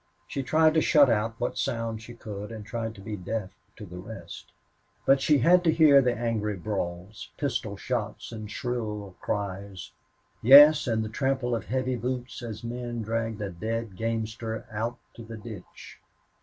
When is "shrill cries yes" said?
8.49-10.87